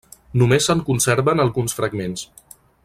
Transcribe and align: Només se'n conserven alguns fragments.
Només 0.41 0.69
se'n 0.69 0.81
conserven 0.87 1.45
alguns 1.45 1.79
fragments. 1.81 2.29